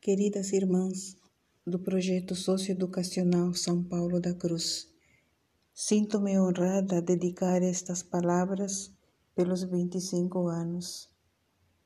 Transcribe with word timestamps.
Queridas 0.00 0.52
irmãs 0.52 1.16
do 1.66 1.76
projeto 1.76 2.32
socioeducacional 2.36 3.52
São 3.52 3.82
Paulo 3.82 4.20
da 4.20 4.32
Cruz, 4.32 4.88
sinto-me 5.74 6.38
honrada 6.38 6.98
a 6.98 7.00
dedicar 7.00 7.60
estas 7.62 8.00
palavras 8.00 8.92
pelos 9.34 9.64
25 9.64 10.46
anos. 10.46 11.10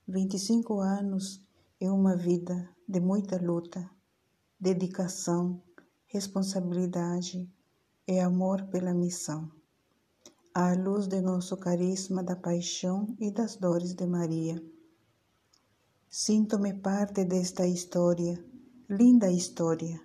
25 0.06 0.78
anos 0.78 1.40
é 1.80 1.90
uma 1.90 2.14
vida 2.14 2.68
de 2.86 3.00
muita 3.00 3.42
luta, 3.42 3.90
dedicação, 4.60 5.62
responsabilidade 6.06 7.50
e 8.06 8.20
amor 8.20 8.66
pela 8.66 8.92
missão. 8.92 9.50
À 10.54 10.74
luz 10.74 11.06
de 11.06 11.22
nosso 11.22 11.56
carisma 11.56 12.22
da 12.22 12.36
paixão 12.36 13.16
e 13.18 13.30
das 13.30 13.56
dores 13.56 13.94
de 13.94 14.06
Maria. 14.06 14.62
Sinto-me 16.14 16.74
parte 16.74 17.24
desta 17.24 17.66
história, 17.66 18.38
linda 18.86 19.30
história. 19.32 19.98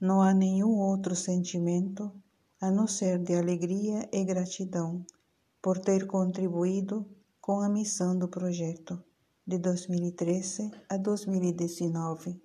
Não 0.00 0.22
há 0.22 0.32
nenhum 0.32 0.78
outro 0.78 1.14
sentimento 1.14 2.10
a 2.58 2.70
não 2.70 2.86
ser 2.86 3.18
de 3.18 3.34
alegria 3.34 4.08
e 4.10 4.24
gratidão 4.24 5.04
por 5.60 5.80
ter 5.80 6.06
contribuído 6.06 7.06
com 7.42 7.60
a 7.60 7.68
missão 7.68 8.18
do 8.18 8.26
projeto 8.26 9.04
de 9.46 9.58
2013 9.58 10.70
a 10.88 10.96
2019. 10.96 12.40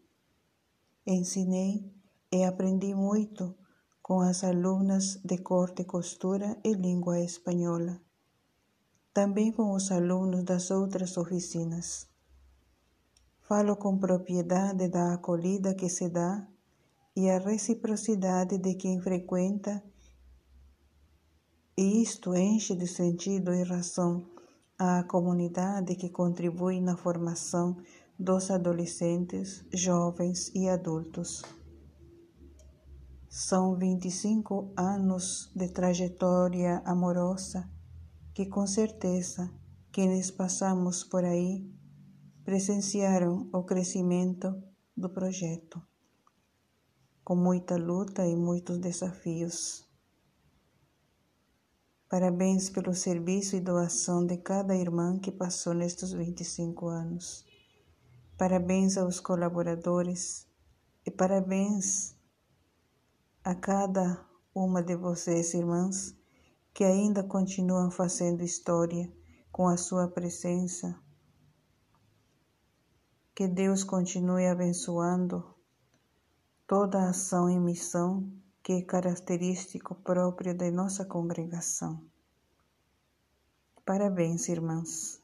Ensinei 1.06 1.90
e 2.30 2.44
aprendi 2.44 2.94
muito 2.94 3.56
com 4.02 4.20
as 4.20 4.44
alunas 4.44 5.22
de 5.24 5.38
corte, 5.38 5.86
costura 5.86 6.60
e 6.66 6.74
língua 6.74 7.18
espanhola, 7.22 8.02
também 9.14 9.54
com 9.54 9.72
os 9.72 9.90
alunos 9.90 10.44
das 10.44 10.70
outras 10.70 11.16
oficinas. 11.16 12.17
Falo 13.48 13.78
com 13.78 13.98
propriedade 13.98 14.90
da 14.90 15.14
acolhida 15.14 15.74
que 15.74 15.88
se 15.88 16.10
dá 16.10 16.46
e 17.16 17.30
a 17.30 17.40
reciprocidade 17.40 18.58
de 18.58 18.76
quem 18.76 19.00
frequenta, 19.00 19.82
e 21.78 22.02
isto 22.02 22.36
enche 22.36 22.76
de 22.76 22.86
sentido 22.86 23.54
e 23.54 23.64
razão 23.64 24.30
a 24.78 25.02
comunidade 25.04 25.96
que 25.96 26.10
contribui 26.10 26.82
na 26.82 26.98
formação 26.98 27.78
dos 28.20 28.52
adolescentes, 28.52 29.64
jovens 29.74 30.52
e 30.54 30.68
adultos. 30.68 31.42
São 33.30 33.78
25 33.78 34.74
anos 34.76 35.50
de 35.56 35.70
trajetória 35.70 36.82
amorosa 36.84 37.66
que, 38.34 38.46
com 38.46 38.68
certeza, 38.68 39.50
quienes 39.90 40.30
passamos 40.32 41.06
por 41.06 41.24
aí 41.24 41.77
presenciaram 42.48 43.50
o 43.52 43.62
crescimento 43.62 44.64
do 44.96 45.10
projeto, 45.10 45.86
com 47.22 47.36
muita 47.36 47.76
luta 47.76 48.26
e 48.26 48.38
muitos 48.38 48.78
desafios. 48.78 49.86
Parabéns 52.08 52.70
pelo 52.70 52.94
serviço 52.94 53.58
e 53.58 53.60
doação 53.60 54.26
de 54.26 54.38
cada 54.38 54.74
irmã 54.74 55.20
que 55.20 55.30
passou 55.30 55.74
nestes 55.74 56.14
25 56.14 56.88
anos. 56.88 57.46
Parabéns 58.38 58.98
aos 58.98 59.20
colaboradores 59.20 60.48
e 61.06 61.12
parabéns 61.12 62.16
a 63.44 63.54
cada 63.56 64.26
uma 64.56 64.82
de 64.82 64.96
vocês, 64.96 65.54
irmãs, 65.54 66.16
que 66.74 66.86
ainda 66.86 67.26
continuam 67.26 67.92
fazendo 67.92 68.42
história 68.42 69.12
com 69.52 69.68
a 69.68 69.76
sua 69.76 70.08
presença. 70.08 70.98
Que 73.38 73.48
Deus 73.48 73.84
continue 73.84 74.48
abençoando 74.48 75.54
toda 76.66 76.98
a 76.98 77.10
ação 77.12 77.48
e 77.48 77.60
missão 77.60 78.28
que 78.64 78.74
é 78.74 78.82
característico 78.82 79.94
próprio 79.94 80.56
de 80.56 80.72
nossa 80.72 81.06
congregação. 81.06 82.04
Parabéns, 83.86 84.50
irmãs. 84.50 85.22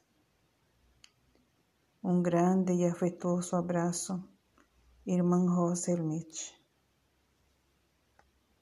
Um 2.03 2.21
grande 2.21 2.73
e 2.73 2.85
afetuoso 2.85 3.55
abraço, 3.55 4.23
irmã 5.07 5.49
Rosa 5.49 5.89
Hermite. 5.89 6.53